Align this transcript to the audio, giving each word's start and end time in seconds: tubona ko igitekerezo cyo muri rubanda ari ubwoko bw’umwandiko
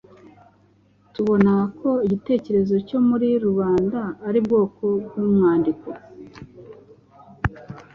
tubona 1.13 1.53
ko 1.79 1.89
igitekerezo 2.05 2.75
cyo 2.87 2.99
muri 3.07 3.27
rubanda 3.45 3.99
ari 4.27 4.37
ubwoko 4.41 4.83
bw’umwandiko 5.05 5.89